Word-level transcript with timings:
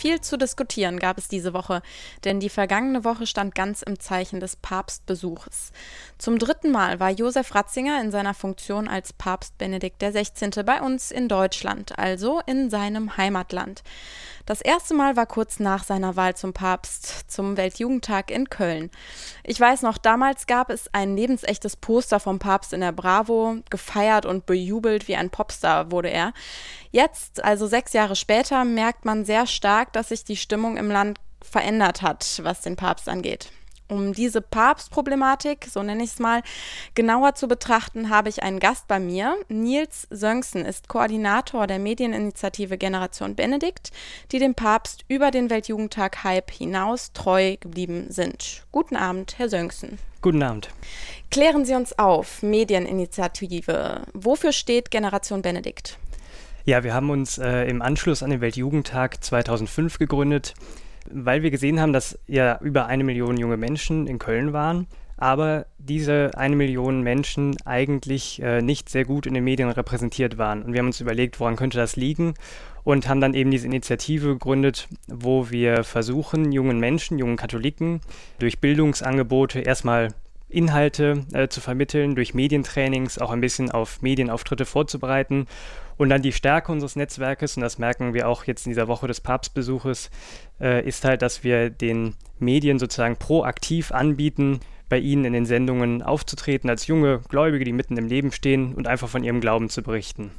Viel 0.00 0.22
zu 0.22 0.38
diskutieren 0.38 0.98
gab 0.98 1.18
es 1.18 1.28
diese 1.28 1.52
Woche, 1.52 1.82
denn 2.24 2.40
die 2.40 2.48
vergangene 2.48 3.04
Woche 3.04 3.26
stand 3.26 3.54
ganz 3.54 3.82
im 3.82 4.00
Zeichen 4.00 4.40
des 4.40 4.56
Papstbesuches. 4.56 5.72
Zum 6.16 6.38
dritten 6.38 6.70
Mal 6.70 7.00
war 7.00 7.10
Josef 7.10 7.54
Ratzinger 7.54 8.00
in 8.00 8.10
seiner 8.10 8.32
Funktion 8.32 8.88
als 8.88 9.12
Papst 9.12 9.58
Benedikt 9.58 9.98
XVI. 9.98 10.62
bei 10.62 10.80
uns 10.80 11.10
in 11.10 11.28
Deutschland, 11.28 11.98
also 11.98 12.40
in 12.46 12.70
seinem 12.70 13.18
Heimatland. 13.18 13.82
Das 14.46 14.62
erste 14.62 14.94
Mal 14.94 15.16
war 15.16 15.26
kurz 15.26 15.60
nach 15.60 15.84
seiner 15.84 16.16
Wahl 16.16 16.34
zum 16.34 16.54
Papst 16.54 17.30
zum 17.30 17.58
Weltjugendtag 17.58 18.30
in 18.30 18.48
Köln. 18.48 18.90
Ich 19.44 19.60
weiß 19.60 19.82
noch, 19.82 19.98
damals 19.98 20.46
gab 20.46 20.70
es 20.70 20.92
ein 20.94 21.14
lebensechtes 21.14 21.76
Poster 21.76 22.20
vom 22.20 22.38
Papst 22.38 22.72
in 22.72 22.80
der 22.80 22.92
Bravo, 22.92 23.56
gefeiert 23.68 24.24
und 24.24 24.46
bejubelt 24.46 25.08
wie 25.08 25.16
ein 25.16 25.30
Popstar 25.30 25.92
wurde 25.92 26.08
er. 26.08 26.32
Jetzt, 26.90 27.44
also 27.44 27.66
sechs 27.66 27.92
Jahre 27.92 28.16
später, 28.16 28.64
merkt 28.64 29.04
man 29.04 29.24
sehr 29.24 29.46
stark, 29.46 29.89
dass 29.92 30.10
sich 30.10 30.24
die 30.24 30.36
Stimmung 30.36 30.76
im 30.76 30.90
Land 30.90 31.18
verändert 31.42 32.02
hat, 32.02 32.40
was 32.42 32.60
den 32.60 32.76
Papst 32.76 33.08
angeht. 33.08 33.50
Um 33.90 34.12
diese 34.12 34.40
Papstproblematik, 34.40 35.66
so 35.68 35.82
nenne 35.82 36.04
ich 36.04 36.10
es 36.10 36.18
mal, 36.20 36.42
genauer 36.94 37.34
zu 37.34 37.48
betrachten, 37.48 38.08
habe 38.08 38.28
ich 38.28 38.44
einen 38.44 38.60
Gast 38.60 38.86
bei 38.86 39.00
mir. 39.00 39.36
Nils 39.48 40.06
Söngsen 40.10 40.64
ist 40.64 40.86
Koordinator 40.86 41.66
der 41.66 41.80
Medieninitiative 41.80 42.78
Generation 42.78 43.34
Benedikt, 43.34 43.90
die 44.30 44.38
dem 44.38 44.54
Papst 44.54 45.04
über 45.08 45.32
den 45.32 45.50
Weltjugendtag 45.50 46.22
Hype 46.22 46.52
hinaus 46.52 47.12
treu 47.12 47.56
geblieben 47.58 48.06
sind. 48.10 48.64
Guten 48.70 48.94
Abend, 48.94 49.38
Herr 49.38 49.48
Söngsen. 49.48 49.98
Guten 50.22 50.44
Abend. 50.44 50.68
Klären 51.32 51.64
Sie 51.64 51.74
uns 51.74 51.98
auf, 51.98 52.42
Medieninitiative. 52.44 54.02
Wofür 54.12 54.52
steht 54.52 54.92
Generation 54.92 55.42
Benedikt? 55.42 55.98
Ja, 56.64 56.84
wir 56.84 56.94
haben 56.94 57.10
uns 57.10 57.38
äh, 57.38 57.64
im 57.64 57.82
Anschluss 57.82 58.22
an 58.22 58.30
den 58.30 58.40
Weltjugendtag 58.40 59.22
2005 59.24 59.98
gegründet 59.98 60.54
weil 61.10 61.42
wir 61.42 61.50
gesehen 61.50 61.80
haben, 61.80 61.92
dass 61.92 62.18
ja 62.26 62.58
über 62.60 62.86
eine 62.86 63.04
Million 63.04 63.36
junge 63.36 63.56
Menschen 63.56 64.06
in 64.06 64.18
Köln 64.18 64.52
waren, 64.52 64.86
aber 65.16 65.66
diese 65.78 66.32
eine 66.36 66.56
Million 66.56 67.02
Menschen 67.02 67.56
eigentlich 67.64 68.40
äh, 68.42 68.62
nicht 68.62 68.88
sehr 68.88 69.04
gut 69.04 69.26
in 69.26 69.34
den 69.34 69.44
Medien 69.44 69.68
repräsentiert 69.70 70.38
waren. 70.38 70.62
Und 70.62 70.72
wir 70.72 70.78
haben 70.78 70.86
uns 70.86 71.00
überlegt, 71.00 71.40
woran 71.40 71.56
könnte 71.56 71.78
das 71.78 71.96
liegen 71.96 72.34
und 72.84 73.08
haben 73.08 73.20
dann 73.20 73.34
eben 73.34 73.50
diese 73.50 73.66
Initiative 73.66 74.28
gegründet, 74.28 74.88
wo 75.08 75.50
wir 75.50 75.84
versuchen, 75.84 76.52
jungen 76.52 76.80
Menschen, 76.80 77.18
jungen 77.18 77.36
Katholiken 77.36 78.00
durch 78.38 78.60
Bildungsangebote 78.60 79.60
erstmal 79.60 80.14
Inhalte 80.50 81.24
äh, 81.32 81.48
zu 81.48 81.60
vermitteln, 81.60 82.14
durch 82.14 82.34
Medientrainings 82.34 83.18
auch 83.18 83.30
ein 83.30 83.40
bisschen 83.40 83.70
auf 83.70 84.02
Medienauftritte 84.02 84.64
vorzubereiten 84.64 85.46
und 85.96 86.08
dann 86.08 86.22
die 86.22 86.32
Stärke 86.32 86.72
unseres 86.72 86.96
Netzwerkes, 86.96 87.56
und 87.56 87.62
das 87.62 87.78
merken 87.78 88.14
wir 88.14 88.28
auch 88.28 88.44
jetzt 88.44 88.66
in 88.66 88.70
dieser 88.70 88.88
Woche 88.88 89.06
des 89.06 89.20
Papstbesuches, 89.20 90.10
äh, 90.60 90.86
ist 90.86 91.04
halt, 91.04 91.22
dass 91.22 91.44
wir 91.44 91.70
den 91.70 92.14
Medien 92.38 92.78
sozusagen 92.78 93.16
proaktiv 93.16 93.92
anbieten, 93.92 94.60
bei 94.88 94.98
ihnen 94.98 95.24
in 95.24 95.32
den 95.32 95.46
Sendungen 95.46 96.02
aufzutreten 96.02 96.68
als 96.68 96.86
junge 96.86 97.20
Gläubige, 97.28 97.64
die 97.64 97.72
mitten 97.72 97.96
im 97.96 98.08
Leben 98.08 98.32
stehen 98.32 98.74
und 98.74 98.88
einfach 98.88 99.08
von 99.08 99.22
ihrem 99.22 99.40
Glauben 99.40 99.70
zu 99.70 99.82
berichten. 99.82 100.32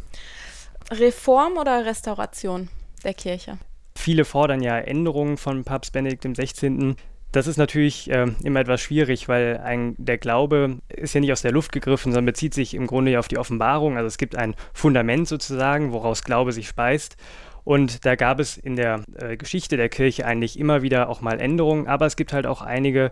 Reform 0.92 1.58
oder 1.58 1.86
Restauration 1.86 2.70
der 3.04 3.14
Kirche? 3.14 3.58
Viele 3.95 4.26
fordern 4.26 4.62
ja 4.62 4.78
Änderungen 4.78 5.38
von 5.38 5.64
Papst 5.64 5.94
Benedikt 5.94 6.23
XVI. 6.23 6.95
Das 7.32 7.48
ist 7.48 7.58
natürlich 7.58 8.12
äh, 8.12 8.28
immer 8.44 8.60
etwas 8.60 8.82
schwierig, 8.82 9.30
weil 9.30 9.58
ein, 9.64 9.96
der 9.98 10.18
Glaube 10.18 10.80
ist 10.90 11.14
ja 11.14 11.22
nicht 11.22 11.32
aus 11.32 11.42
der 11.42 11.54
Luft 11.54 11.72
gegriffen, 11.72 12.12
sondern 12.12 12.26
bezieht 12.26 12.54
sich 12.54 12.73
im 12.73 12.88
Grunde 12.88 13.12
ja 13.12 13.20
auf 13.20 13.30
die 13.30 13.38
Offenbarung. 13.38 13.96
Also 13.96 14.08
es 14.08 14.18
gibt 14.18 14.36
ein 14.36 14.56
Fundament 14.73 15.28
sozusagen, 15.28 15.94
woraus 15.94 16.23
Glaube 16.23 16.52
sich 16.52 16.68
speist. 16.68 17.16
Und 17.64 18.06
da 18.06 18.16
gab 18.16 18.39
es 18.39 18.58
in 18.58 18.76
der 18.76 19.04
äh, 19.17 19.38
Geschichte 19.38 19.78
der 19.78 19.88
Kirche 19.88 20.26
eigentlich 20.26 20.60
immer 20.60 20.82
wieder 20.82 21.10
auch 21.10 21.22
mal 21.22 21.39
Änderungen, 21.39 21.88
aber 21.88 22.05
es 22.05 22.16
gibt 22.16 22.33
halt 22.33 22.48
auch 22.48 22.61
einige 22.61 23.11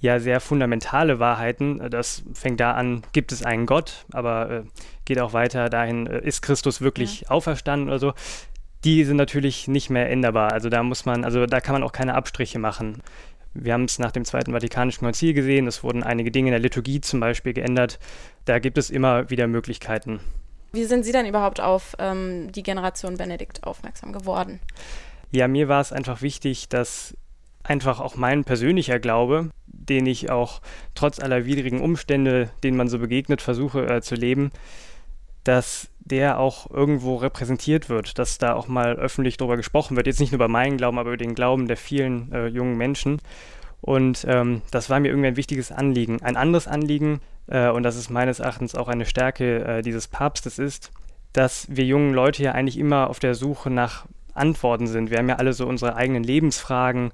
ja 0.00 0.18
sehr 0.18 0.40
fundamentale 0.40 1.18
Wahrheiten. 1.18 1.90
Das 1.90 2.24
fängt 2.32 2.60
da 2.60 2.72
an, 2.72 3.02
gibt 3.12 3.32
es 3.32 3.44
einen 3.44 3.66
Gott, 3.66 4.06
aber 4.12 4.50
äh, 4.50 4.62
geht 5.04 5.20
auch 5.20 5.32
weiter 5.32 5.68
dahin, 5.68 6.06
äh, 6.06 6.20
ist 6.26 6.42
Christus 6.42 6.80
wirklich 6.80 7.22
ja. 7.22 7.30
auferstanden 7.30 7.88
oder 7.88 7.98
so. 7.98 8.14
Die 8.84 9.04
sind 9.04 9.18
natürlich 9.18 9.68
nicht 9.68 9.90
mehr 9.90 10.08
änderbar. 10.08 10.52
Also 10.52 10.70
da 10.70 10.82
muss 10.82 11.04
man, 11.04 11.24
also 11.24 11.44
da 11.44 11.60
kann 11.60 11.74
man 11.74 11.82
auch 11.82 11.92
keine 11.92 12.14
Abstriche 12.14 12.58
machen. 12.58 13.02
Wir 13.54 13.72
haben 13.72 13.84
es 13.84 13.98
nach 13.98 14.12
dem 14.12 14.24
Zweiten 14.24 14.52
Vatikanischen 14.52 15.04
Konzil 15.04 15.34
gesehen, 15.34 15.66
es 15.66 15.82
wurden 15.82 16.02
einige 16.02 16.30
Dinge 16.30 16.48
in 16.48 16.52
der 16.52 16.60
Liturgie 16.60 17.00
zum 17.00 17.20
Beispiel 17.20 17.52
geändert. 17.52 17.98
Da 18.44 18.58
gibt 18.58 18.78
es 18.78 18.90
immer 18.90 19.28
wieder 19.30 19.46
Möglichkeiten. 19.46 20.20
Wie 20.72 20.84
sind 20.84 21.04
Sie 21.04 21.12
denn 21.12 21.26
überhaupt 21.26 21.60
auf 21.60 21.96
ähm, 21.98 22.52
die 22.52 22.62
Generation 22.62 23.16
Benedikt 23.16 23.64
aufmerksam 23.64 24.12
geworden? 24.12 24.60
Ja, 25.32 25.48
mir 25.48 25.68
war 25.68 25.80
es 25.80 25.92
einfach 25.92 26.22
wichtig, 26.22 26.68
dass 26.68 27.16
einfach 27.64 28.00
auch 28.00 28.16
mein 28.16 28.44
persönlicher 28.44 28.98
Glaube, 28.98 29.50
den 29.66 30.06
ich 30.06 30.30
auch 30.30 30.60
trotz 30.94 31.18
aller 31.18 31.44
widrigen 31.44 31.80
Umstände, 31.80 32.50
denen 32.62 32.76
man 32.76 32.88
so 32.88 32.98
begegnet, 32.98 33.42
versuche 33.42 33.86
äh, 33.86 34.00
zu 34.00 34.14
leben, 34.14 34.50
dass 35.44 35.88
der 35.98 36.38
auch 36.38 36.70
irgendwo 36.70 37.16
repräsentiert 37.16 37.88
wird, 37.88 38.18
dass 38.18 38.38
da 38.38 38.54
auch 38.54 38.68
mal 38.68 38.96
öffentlich 38.96 39.36
darüber 39.36 39.56
gesprochen 39.56 39.96
wird. 39.96 40.06
Jetzt 40.06 40.20
nicht 40.20 40.32
nur 40.32 40.38
über 40.38 40.48
meinen 40.48 40.76
Glauben, 40.76 40.98
aber 40.98 41.10
über 41.10 41.16
den 41.16 41.34
Glauben 41.34 41.68
der 41.68 41.76
vielen 41.76 42.32
äh, 42.32 42.46
jungen 42.46 42.76
Menschen. 42.76 43.20
Und 43.80 44.26
ähm, 44.28 44.62
das 44.70 44.90
war 44.90 45.00
mir 45.00 45.08
irgendwie 45.08 45.28
ein 45.28 45.36
wichtiges 45.36 45.72
Anliegen. 45.72 46.20
Ein 46.22 46.36
anderes 46.36 46.68
Anliegen, 46.68 47.20
äh, 47.46 47.70
und 47.70 47.82
das 47.82 47.96
ist 47.96 48.10
meines 48.10 48.40
Erachtens 48.40 48.74
auch 48.74 48.88
eine 48.88 49.06
Stärke 49.06 49.64
äh, 49.64 49.82
dieses 49.82 50.08
Papstes, 50.08 50.58
ist, 50.58 50.90
dass 51.32 51.66
wir 51.70 51.84
jungen 51.84 52.12
Leute 52.12 52.42
ja 52.42 52.52
eigentlich 52.52 52.78
immer 52.78 53.08
auf 53.08 53.20
der 53.20 53.34
Suche 53.34 53.70
nach 53.70 54.06
Antworten 54.34 54.86
sind. 54.86 55.10
Wir 55.10 55.18
haben 55.18 55.28
ja 55.28 55.36
alle 55.36 55.52
so 55.52 55.66
unsere 55.66 55.96
eigenen 55.96 56.24
Lebensfragen. 56.24 57.12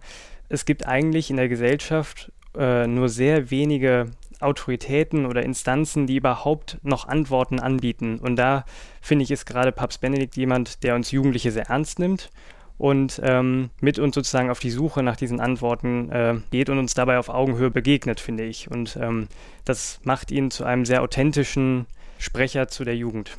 Es 0.48 0.65
gibt 0.65 0.86
eigentlich 0.86 1.31
in 1.31 1.36
der 1.36 1.48
Gesellschaft 1.48 2.32
äh, 2.56 2.86
nur 2.86 3.09
sehr 3.09 3.50
wenige 3.50 4.10
Autoritäten 4.41 5.26
oder 5.26 5.42
Instanzen, 5.42 6.06
die 6.06 6.16
überhaupt 6.16 6.78
noch 6.82 7.08
Antworten 7.08 7.60
anbieten. 7.60 8.19
Und 8.19 8.36
da 8.36 8.64
finde 9.00 9.24
ich, 9.24 9.30
ist 9.30 9.47
gerade 9.47 9.72
Papst 9.72 10.00
Benedikt 10.00 10.36
jemand, 10.36 10.82
der 10.82 10.94
uns 10.94 11.10
Jugendliche 11.10 11.52
sehr 11.52 11.69
ernst 11.69 11.98
nimmt 11.98 12.30
und 12.78 13.20
ähm, 13.24 13.70
mit 13.80 13.98
uns 13.98 14.14
sozusagen 14.14 14.50
auf 14.50 14.58
die 14.58 14.70
Suche 14.70 15.02
nach 15.02 15.16
diesen 15.16 15.41
Antworten 15.41 16.10
äh, 16.10 16.34
geht 16.50 16.69
und 16.69 16.78
uns 16.78 16.94
dabei 16.94 17.19
auf 17.19 17.28
Augenhöhe 17.28 17.70
begegnet, 17.70 18.20
finde 18.20 18.44
ich. 18.44 18.70
Und 18.70 18.97
ähm, 19.00 19.28
das 19.64 20.00
macht 20.04 20.30
ihn 20.30 20.50
zu 20.50 20.64
einem 20.64 20.84
sehr 20.84 21.03
authentischen 21.03 21.86
Sprecher 22.18 22.68
zu 22.68 22.84
der 22.84 22.97
Jugend. 22.97 23.36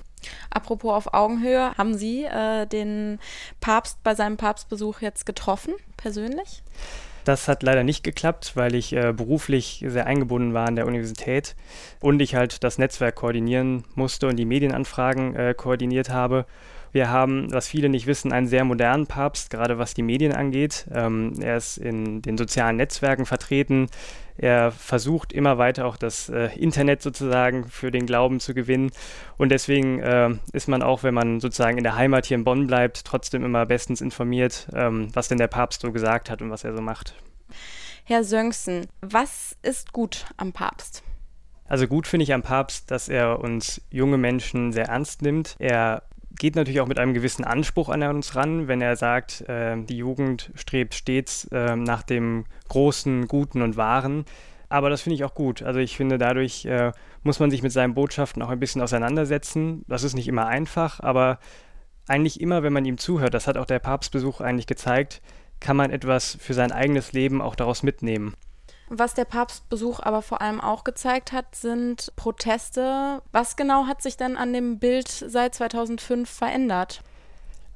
Apropos 0.50 0.92
auf 0.92 1.14
Augenhöhe, 1.14 1.78
haben 1.78 1.96
Sie 1.96 2.24
äh, 2.24 2.66
den 2.66 3.20
Papst 3.62 4.02
bei 4.04 4.16
seinem 4.16 4.38
Papstbesuch 4.38 5.02
jetzt 5.02 5.26
getroffen, 5.26 5.74
persönlich? 5.96 6.64
Das 7.28 7.50
hat 7.50 7.62
leider 7.62 7.84
nicht 7.84 8.06
geklappt, 8.06 8.54
weil 8.56 8.74
ich 8.74 8.94
äh, 8.94 9.12
beruflich 9.12 9.84
sehr 9.86 10.08
eingebunden 10.08 10.54
war 10.54 10.66
an 10.66 10.78
der 10.78 10.88
Universität 10.88 11.58
und 12.00 12.22
ich 12.22 12.36
halt 12.36 12.64
das 12.64 12.78
Netzwerk 12.78 13.16
koordinieren 13.16 13.84
musste 13.96 14.30
und 14.30 14.38
die 14.38 14.46
Medienanfragen 14.46 15.36
äh, 15.36 15.54
koordiniert 15.54 16.10
habe. 16.10 16.46
Wir 16.92 17.10
haben, 17.10 17.52
was 17.52 17.68
viele 17.68 17.90
nicht 17.90 18.08
wissen, 18.08 18.32
einen 18.32 18.48
sehr 18.48 18.64
modernen 18.64 19.08
Papst, 19.08 19.50
gerade 19.50 19.78
was 19.78 19.94
die 19.94 20.04
Medien 20.04 20.34
angeht. 20.34 20.88
Ähm, 20.94 21.34
er 21.42 21.58
ist 21.58 21.78
in 21.78 22.22
den 22.22 22.38
sozialen 22.38 22.78
Netzwerken 22.78 23.26
vertreten. 23.26 23.88
Er 24.38 24.72
versucht 24.72 25.34
immer 25.34 25.58
weiter 25.58 25.86
auch 25.86 25.98
das 25.98 26.30
äh, 26.30 26.50
Internet 26.58 27.02
sozusagen 27.02 27.68
für 27.70 27.92
den 27.92 28.06
Glauben 28.06 28.40
zu 28.40 28.54
gewinnen. 28.54 28.92
Und 29.38 29.50
deswegen 29.50 30.00
äh, 30.00 30.30
ist 30.54 30.68
man 30.68 30.84
auch, 30.84 31.04
wenn 31.04 31.14
man 31.14 31.40
sozusagen 31.40 31.78
in 31.78 31.84
der 31.84 31.96
Heimat 31.96 32.28
hier 32.28 32.36
in 32.36 32.44
Bonn 32.44 32.68
bleibt, 32.68 33.04
trotzdem 33.04 33.44
immer 33.44 33.66
bestens 33.66 34.00
informiert, 34.02 34.68
ähm, 34.74 35.10
was 35.14 35.28
denn 35.28 35.40
der 35.40 35.48
Papst 35.48 35.82
so 35.82 35.92
gesagt 35.92 36.30
hat 36.30 36.42
und 36.42 36.52
was 36.52 36.64
er 36.64 36.76
so 36.76 36.82
macht. 36.82 37.16
Herr 38.04 38.24
Söngsen, 38.24 38.88
was 39.02 39.58
ist 39.64 39.92
gut 39.92 40.28
am 40.38 40.54
Papst? 40.54 41.04
Also 41.66 41.88
gut 41.88 42.08
finde 42.08 42.24
ich 42.24 42.34
am 42.34 42.44
Papst, 42.44 42.90
dass 42.92 43.10
er 43.10 43.40
uns 43.40 43.82
junge 43.90 44.18
Menschen 44.18 44.72
sehr 44.72 44.86
ernst 44.86 45.22
nimmt. 45.22 45.56
Er 45.60 46.04
geht 46.38 46.56
natürlich 46.56 46.82
auch 46.82 46.88
mit 46.88 47.00
einem 47.00 47.14
gewissen 47.14 47.44
Anspruch 47.44 47.90
an 47.90 48.04
uns 48.04 48.36
ran, 48.36 48.68
wenn 48.68 48.82
er 48.82 48.96
sagt, 48.96 49.42
äh, 49.50 49.76
die 49.84 49.98
Jugend 49.98 50.52
strebt 50.56 50.94
stets 50.94 51.46
äh, 51.52 51.76
nach 51.76 52.04
dem 52.04 52.46
Großen, 52.70 53.28
Guten 53.28 53.62
und 53.62 53.78
Wahren. 53.78 54.26
Aber 54.70 54.90
das 54.90 55.02
finde 55.02 55.16
ich 55.16 55.24
auch 55.24 55.34
gut. 55.34 55.64
Also 55.64 55.80
ich 55.80 55.96
finde, 55.96 56.18
dadurch 56.18 56.66
äh, 56.66 56.92
muss 57.24 57.40
man 57.40 57.50
sich 57.50 57.64
mit 57.64 57.72
seinen 57.72 57.94
Botschaften 57.94 58.42
auch 58.42 58.50
ein 58.50 58.60
bisschen 58.60 58.82
auseinandersetzen. 58.82 59.84
Das 59.88 60.04
ist 60.04 60.14
nicht 60.14 60.28
immer 60.28 60.48
einfach, 60.48 61.00
aber 61.00 61.40
eigentlich 62.08 62.42
immer, 62.42 62.64
wenn 62.64 62.74
man 62.74 62.86
ihm 62.86 62.98
zuhört, 62.98 63.34
das 63.34 63.48
hat 63.48 63.58
auch 63.58 63.66
der 63.66 63.80
Papstbesuch 63.80 64.42
eigentlich 64.42 64.68
gezeigt, 64.68 65.22
kann 65.60 65.78
man 65.78 65.92
etwas 65.92 66.38
für 66.40 66.54
sein 66.54 66.72
eigenes 66.72 67.14
Leben 67.14 67.42
auch 67.42 67.56
daraus 67.56 67.84
mitnehmen. 67.84 68.34
Was 68.90 69.14
der 69.14 69.26
Papstbesuch 69.26 70.00
aber 70.00 70.22
vor 70.22 70.42
allem 70.42 70.62
auch 70.62 70.84
gezeigt 70.84 71.34
hat, 71.34 71.56
sind 71.56 72.14
Proteste. 72.16 73.22
Was 73.32 73.56
genau 73.58 73.86
hat 73.86 74.02
sich 74.02 74.16
denn 74.16 74.38
an 74.38 74.54
dem 74.54 74.80
Bild 74.80 75.10
seit 75.10 75.56
2005 75.56 76.30
verändert? 76.30 77.02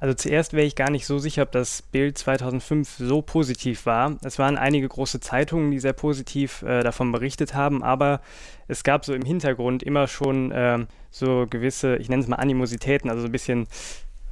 Also 0.02 0.14
zuerst 0.14 0.52
wäre 0.52 0.66
ich 0.66 0.74
gar 0.74 0.90
nicht 0.90 1.06
so 1.06 1.18
sicher, 1.18 1.42
ob 1.42 1.52
das 1.52 1.82
Bild 1.82 2.18
2005 2.18 2.96
so 2.98 3.22
positiv 3.22 3.86
war. 3.86 4.16
Es 4.24 4.36
waren 4.40 4.58
einige 4.58 4.88
große 4.88 5.20
Zeitungen, 5.20 5.70
die 5.70 5.78
sehr 5.78 5.92
positiv 5.92 6.62
äh, 6.62 6.82
davon 6.82 7.12
berichtet 7.12 7.54
haben, 7.54 7.84
aber 7.84 8.20
es 8.66 8.82
gab 8.82 9.04
so 9.04 9.14
im 9.14 9.24
Hintergrund 9.24 9.84
immer 9.84 10.08
schon 10.08 10.50
äh, 10.50 10.86
so 11.12 11.46
gewisse, 11.48 11.98
ich 11.98 12.08
nenne 12.08 12.20
es 12.20 12.28
mal 12.28 12.36
Animositäten, 12.36 13.10
also 13.10 13.22
so 13.22 13.28
ein 13.28 13.32
bisschen 13.32 13.68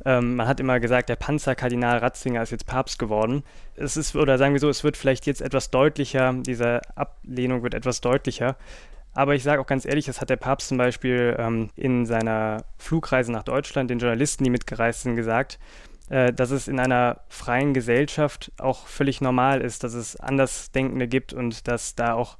ähm, 0.04 0.36
man 0.36 0.48
hat 0.48 0.60
immer 0.60 0.80
gesagt, 0.80 1.08
der 1.08 1.16
Panzerkardinal 1.16 1.98
Ratzinger 1.98 2.42
ist 2.42 2.50
jetzt 2.50 2.66
Papst 2.66 2.98
geworden. 2.98 3.42
Es 3.76 3.96
ist, 3.96 4.16
oder 4.16 4.38
sagen 4.38 4.54
wir 4.54 4.60
so, 4.60 4.68
es 4.68 4.84
wird 4.84 4.96
vielleicht 4.96 5.26
jetzt 5.26 5.42
etwas 5.42 5.70
deutlicher, 5.70 6.34
diese 6.34 6.80
Ablehnung 6.94 7.62
wird 7.62 7.74
etwas 7.74 8.00
deutlicher. 8.00 8.56
Aber 9.12 9.34
ich 9.34 9.42
sage 9.42 9.60
auch 9.60 9.66
ganz 9.66 9.84
ehrlich, 9.84 10.06
das 10.06 10.20
hat 10.20 10.30
der 10.30 10.36
Papst 10.36 10.68
zum 10.68 10.78
Beispiel 10.78 11.36
ähm, 11.38 11.70
in 11.76 12.06
seiner 12.06 12.64
Flugreise 12.78 13.32
nach 13.32 13.42
Deutschland 13.42 13.90
den 13.90 13.98
Journalisten, 13.98 14.44
die 14.44 14.50
mitgereist 14.50 15.02
sind, 15.02 15.16
gesagt, 15.16 15.58
äh, 16.08 16.32
dass 16.32 16.50
es 16.50 16.68
in 16.68 16.78
einer 16.78 17.20
freien 17.28 17.74
Gesellschaft 17.74 18.52
auch 18.58 18.86
völlig 18.86 19.20
normal 19.20 19.60
ist, 19.60 19.84
dass 19.84 19.94
es 19.94 20.16
Andersdenkende 20.16 21.08
gibt 21.08 21.32
und 21.32 21.66
dass 21.68 21.94
da 21.94 22.14
auch 22.14 22.38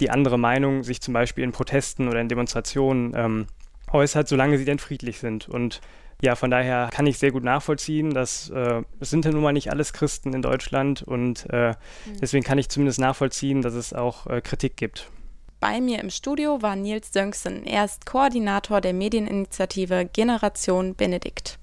die 0.00 0.10
andere 0.10 0.38
Meinung 0.38 0.82
sich 0.82 1.00
zum 1.00 1.14
Beispiel 1.14 1.44
in 1.44 1.52
Protesten 1.52 2.08
oder 2.08 2.20
in 2.20 2.28
Demonstrationen 2.28 3.12
ähm, 3.14 3.46
äußert, 3.92 4.26
solange 4.28 4.58
sie 4.58 4.64
denn 4.64 4.78
friedlich 4.78 5.18
sind. 5.18 5.48
Und 5.48 5.80
ja, 6.22 6.34
von 6.34 6.50
daher 6.50 6.88
kann 6.92 7.06
ich 7.06 7.18
sehr 7.18 7.30
gut 7.30 7.44
nachvollziehen, 7.44 8.10
dass 8.10 8.48
äh, 8.50 8.82
es 9.00 9.10
sind 9.10 9.24
ja 9.24 9.32
nun 9.32 9.42
mal 9.42 9.52
nicht 9.52 9.70
alles 9.70 9.92
Christen 9.92 10.32
in 10.32 10.42
Deutschland 10.42 11.02
und 11.02 11.46
äh, 11.50 11.70
mhm. 11.70 11.74
deswegen 12.20 12.44
kann 12.44 12.58
ich 12.58 12.68
zumindest 12.68 13.00
nachvollziehen, 13.00 13.62
dass 13.62 13.74
es 13.74 13.92
auch 13.92 14.26
äh, 14.26 14.40
Kritik 14.40 14.76
gibt. 14.76 15.10
Bei 15.60 15.80
mir 15.80 16.00
im 16.00 16.10
Studio 16.10 16.60
war 16.62 16.76
Nils 16.76 17.12
Sönksen. 17.12 17.66
Er 17.66 17.84
ist 17.84 18.06
Koordinator 18.06 18.80
der 18.80 18.92
Medieninitiative 18.92 20.06
Generation 20.12 20.94
Benedikt. 20.94 21.58